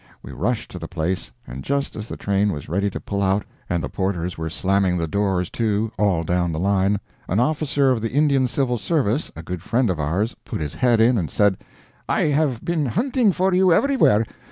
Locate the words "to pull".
2.89-3.21